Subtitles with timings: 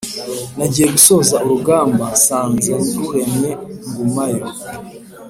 [0.57, 3.51] Nagiye gusoza urugamba nsanze ruremye
[3.89, 4.45] ngumayo,